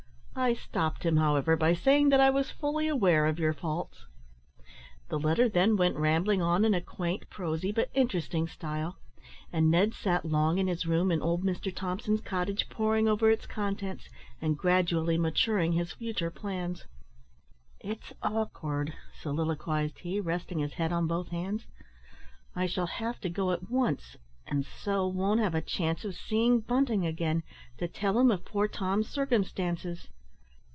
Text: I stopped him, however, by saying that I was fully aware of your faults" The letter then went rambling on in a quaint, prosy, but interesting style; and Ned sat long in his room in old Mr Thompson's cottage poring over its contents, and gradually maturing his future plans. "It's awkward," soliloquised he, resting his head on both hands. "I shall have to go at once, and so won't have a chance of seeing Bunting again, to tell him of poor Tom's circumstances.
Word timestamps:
I 0.33 0.53
stopped 0.55 1.03
him, 1.05 1.17
however, 1.17 1.55
by 1.55 1.73
saying 1.75 2.09
that 2.09 2.21
I 2.21 2.31
was 2.31 2.49
fully 2.49 2.87
aware 2.87 3.27
of 3.27 3.37
your 3.37 3.53
faults" 3.53 4.05
The 5.09 5.19
letter 5.19 5.47
then 5.47 5.75
went 5.75 5.97
rambling 5.97 6.41
on 6.41 6.65
in 6.65 6.73
a 6.73 6.81
quaint, 6.81 7.29
prosy, 7.29 7.71
but 7.71 7.91
interesting 7.93 8.47
style; 8.47 8.97
and 9.53 9.69
Ned 9.69 9.93
sat 9.93 10.25
long 10.25 10.57
in 10.57 10.65
his 10.67 10.87
room 10.87 11.11
in 11.11 11.21
old 11.21 11.43
Mr 11.43 11.75
Thompson's 11.75 12.21
cottage 12.21 12.69
poring 12.69 13.07
over 13.07 13.29
its 13.29 13.45
contents, 13.45 14.09
and 14.41 14.57
gradually 14.57 15.15
maturing 15.17 15.73
his 15.73 15.91
future 15.91 16.31
plans. 16.31 16.85
"It's 17.79 18.11
awkward," 18.23 18.93
soliloquised 19.21 19.99
he, 19.99 20.19
resting 20.19 20.59
his 20.59 20.73
head 20.73 20.91
on 20.91 21.05
both 21.05 21.27
hands. 21.29 21.67
"I 22.55 22.65
shall 22.65 22.87
have 22.87 23.19
to 23.21 23.29
go 23.29 23.51
at 23.51 23.69
once, 23.69 24.15
and 24.47 24.65
so 24.65 25.07
won't 25.07 25.41
have 25.41 25.53
a 25.53 25.61
chance 25.61 26.03
of 26.03 26.15
seeing 26.15 26.61
Bunting 26.61 27.05
again, 27.05 27.43
to 27.77 27.87
tell 27.87 28.17
him 28.17 28.31
of 28.31 28.45
poor 28.45 28.67
Tom's 28.67 29.07
circumstances. 29.09 30.07